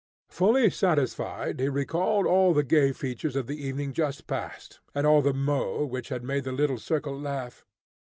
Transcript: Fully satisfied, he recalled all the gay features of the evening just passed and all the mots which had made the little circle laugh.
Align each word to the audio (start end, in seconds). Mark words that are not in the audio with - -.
Fully 0.31 0.71
satisfied, 0.71 1.59
he 1.59 1.69
recalled 1.69 2.25
all 2.25 2.55
the 2.55 2.63
gay 2.63 2.91
features 2.91 3.35
of 3.35 3.45
the 3.45 3.63
evening 3.63 3.93
just 3.93 4.25
passed 4.25 4.79
and 4.95 5.05
all 5.05 5.21
the 5.21 5.31
mots 5.31 5.91
which 5.91 6.09
had 6.09 6.23
made 6.23 6.43
the 6.43 6.51
little 6.51 6.79
circle 6.79 7.15
laugh. 7.15 7.67